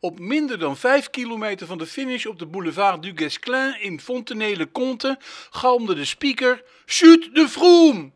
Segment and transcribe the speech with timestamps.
[0.00, 5.18] Op minder dan 5 kilometer van de finish op de boulevard du Guesclin in Fontenay-le-Comte
[5.50, 8.10] galmde de speaker Chute de Froome!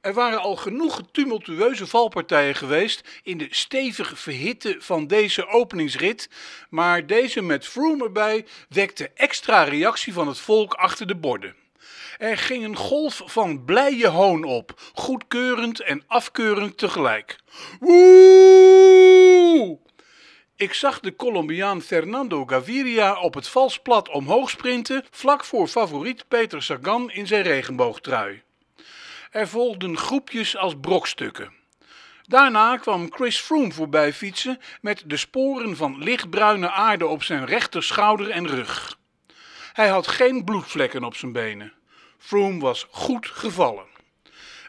[0.00, 6.30] Er waren al genoeg tumultueuze valpartijen geweest in de stevig verhitte van deze openingsrit,
[6.70, 11.54] maar deze met Froome erbij wekte extra reactie van het volk achter de borden.
[12.18, 17.38] Er ging een golf van blije hoon op, goedkeurend en afkeurend tegelijk.
[17.80, 18.97] Woe!
[20.68, 26.62] Ik zag de Colombiaan Fernando Gaviria op het valsplat omhoog sprinten, vlak voor favoriet Peter
[26.62, 28.42] Sagan in zijn regenboogtrui.
[29.30, 31.52] Er volgden groepjes als brokstukken.
[32.26, 38.30] Daarna kwam Chris Froome voorbij fietsen met de sporen van lichtbruine aarde op zijn rechterschouder
[38.30, 38.98] en rug.
[39.72, 41.72] Hij had geen bloedvlekken op zijn benen.
[42.18, 43.86] Froome was goed gevallen.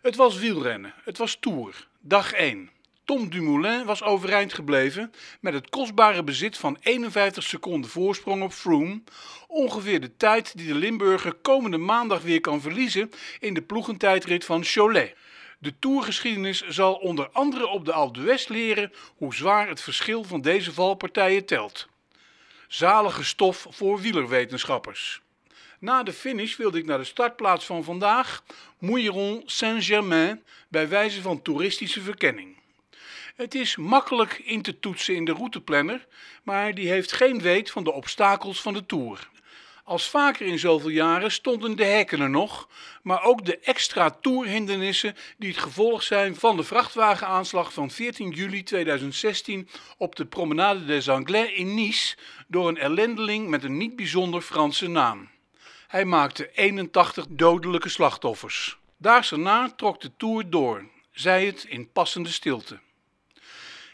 [0.01, 2.78] Het was wielrennen, het was Tour, dag 1.
[3.09, 9.01] Tom Dumoulin was overeind gebleven met het kostbare bezit van 51 seconden voorsprong op Froome,
[9.47, 14.63] ongeveer de tijd die de Limburger komende maandag weer kan verliezen in de ploegentijdrit van
[14.63, 15.15] Cholet.
[15.59, 20.41] De tourgeschiedenis zal onder andere op de Alpe d'Huez leren hoe zwaar het verschil van
[20.41, 21.87] deze valpartijen telt.
[22.67, 25.21] Zalige stof voor wielerwetenschappers.
[25.79, 28.43] Na de finish wilde ik naar de startplaats van vandaag,
[28.77, 32.58] Mouilleron Saint-Germain, bij wijze van toeristische verkenning.
[33.39, 36.07] Het is makkelijk in te toetsen in de routeplanner,
[36.43, 39.29] maar die heeft geen weet van de obstakels van de Tour.
[39.83, 42.69] Als vaker in zoveel jaren stonden de hekken er nog,
[43.03, 48.63] maar ook de extra toerhindernissen die het gevolg zijn van de vrachtwagenaanslag van 14 juli
[48.63, 52.17] 2016 op de Promenade des Anglais in Nice
[52.47, 55.29] door een ellendeling met een niet bijzonder Franse naam.
[55.87, 58.77] Hij maakte 81 dodelijke slachtoffers.
[58.97, 62.79] Daags erna trok de Tour door, zei het in passende stilte.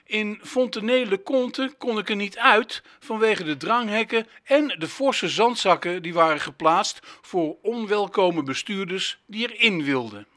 [0.06, 6.14] In Fontenay-le-Comte kon ik er niet uit vanwege de dranghekken en de forse zandzakken die
[6.14, 10.28] waren geplaatst voor onwelkome bestuurders die erin wilden.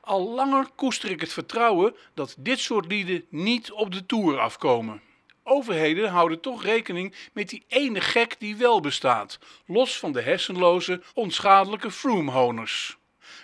[0.00, 5.02] Al langer koester ik het vertrouwen dat dit soort lieden niet op de toer afkomen.
[5.42, 11.02] Overheden houden toch rekening met die ene gek die wel bestaat, los van de hersenloze,
[11.14, 12.96] onschadelijke Froome-honers.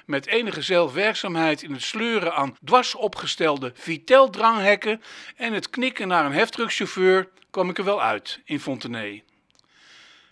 [0.07, 5.03] Met enige zelfwerkzaamheid in het sleuren aan dwars opgestelde Vitel-dranghekken
[5.37, 9.25] en het knikken naar een heftruckchauffeur kwam ik er wel uit in Fontenay.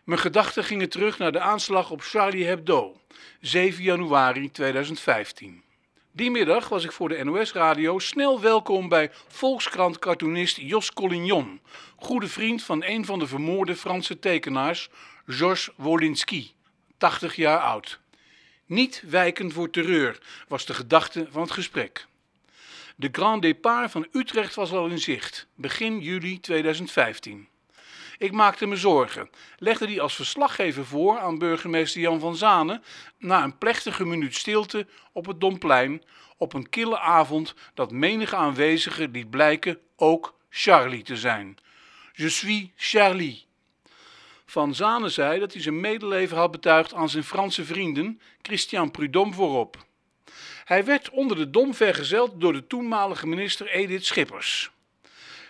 [0.05, 3.01] Mijn gedachten gingen terug naar de aanslag op Charlie Hebdo,
[3.41, 5.63] 7 januari 2015.
[6.13, 11.61] Die middag was ik voor de NOS-radio snel welkom bij Volkskrant-cartoonist Jos Collignon,
[11.97, 14.89] goede vriend van een van de vermoorde Franse tekenaars,
[15.27, 16.53] Georges Wolinski,
[16.99, 18.01] 80 jaar oud.
[18.71, 22.07] Niet wijken voor terreur was de gedachte van het gesprek.
[22.97, 27.49] De Grand Départ van Utrecht was al in zicht, begin juli 2015.
[28.19, 32.83] Ik maakte me zorgen, legde die als verslaggever voor aan burgemeester Jan van Zanen
[33.19, 36.03] na een plechtige minuut stilte op het Domplein
[36.37, 41.57] op een kille avond dat menige aanwezige liet blijken ook Charlie te zijn.
[42.13, 43.49] Je suis Charlie.
[44.51, 49.35] Van Zanen zei dat hij zijn medeleven had betuigd aan zijn Franse vrienden, Christian Prudhomme
[49.35, 49.77] voorop.
[50.65, 54.71] Hij werd onder de dom vergezeld door de toenmalige minister Edith Schippers.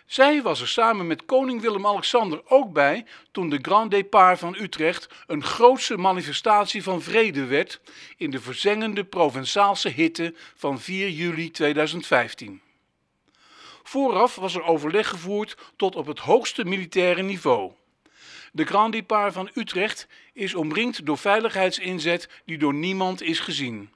[0.06, 5.08] Zij was er samen met koning Willem-Alexander ook bij toen de Grand Départ van Utrecht
[5.26, 7.80] een grootse manifestatie van vrede werd
[8.16, 12.60] in de verzengende Provençaalse hitte van 4 juli 2015.
[13.82, 17.72] Vooraf was er overleg gevoerd tot op het hoogste militaire niveau.
[18.52, 23.90] De Grand Départ van Utrecht is omringd door veiligheidsinzet die door niemand is gezien.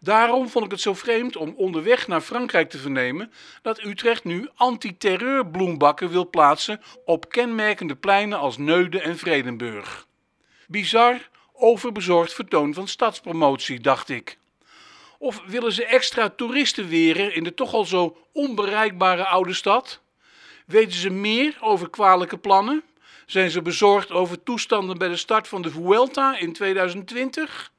[0.00, 4.48] Daarom vond ik het zo vreemd om onderweg naar Frankrijk te vernemen dat Utrecht nu
[4.54, 10.06] antiterreurbloembakken wil plaatsen op kenmerkende pleinen als Neude en Vredenburg.
[10.66, 14.38] Bizar, overbezorgd vertoon van stadspromotie, dacht ik.
[15.18, 20.00] Of willen ze extra toeristen weren in de toch al zo onbereikbare oude stad?
[20.66, 22.82] Weten ze meer over kwalijke plannen?
[23.26, 27.72] Zijn ze bezorgd over toestanden bij de start van de Vuelta in 2020?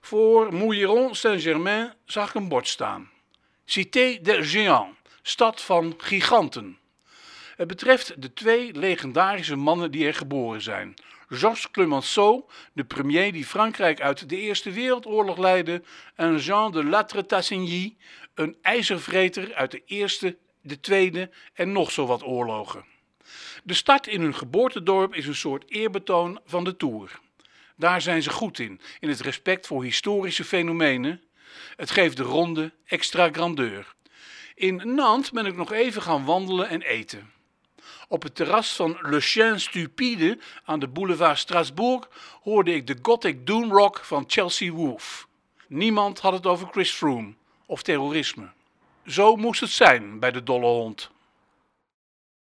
[0.00, 3.10] Voor Mouilleron Saint-Germain zag ik een bord staan.
[3.64, 6.78] Cité des Géants, stad van giganten.
[7.56, 10.94] Het betreft de twee legendarische mannen die er geboren zijn.
[11.28, 12.42] Georges Clemenceau,
[12.72, 15.82] de premier die Frankrijk uit de Eerste Wereldoorlog leidde,
[16.14, 17.96] en Jean de Latretassigny,
[18.34, 22.84] een ijzervreter uit de Eerste, de Tweede en nog zo wat oorlogen.
[23.64, 27.18] De start in hun geboortedorp is een soort eerbetoon van de Tour.
[27.76, 31.22] Daar zijn ze goed in, in het respect voor historische fenomenen.
[31.76, 33.94] Het geeft de ronde extra grandeur.
[34.54, 37.30] In Nantes ben ik nog even gaan wandelen en eten.
[38.08, 42.08] Op het terras van Le Chien Stupide aan de boulevard Strasbourg
[42.42, 45.28] hoorde ik de gothic doomrock van Chelsea Wolf.
[45.66, 47.34] Niemand had het over Chris Froome
[47.66, 48.50] of terrorisme.
[49.06, 51.10] Zo moest het zijn bij de dolle hond.